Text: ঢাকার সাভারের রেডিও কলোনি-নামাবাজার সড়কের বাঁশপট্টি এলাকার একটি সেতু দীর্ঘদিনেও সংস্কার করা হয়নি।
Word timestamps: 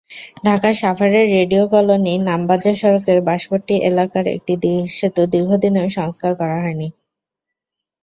ঢাকার 0.45 0.75
সাভারের 0.81 1.25
রেডিও 1.35 1.63
কলোনি-নামাবাজার 1.73 2.75
সড়কের 2.81 3.19
বাঁশপট্টি 3.27 3.75
এলাকার 3.89 4.25
একটি 4.35 4.53
সেতু 4.97 5.21
দীর্ঘদিনেও 5.33 5.87
সংস্কার 5.97 6.31
করা 6.39 6.57
হয়নি। 6.63 6.87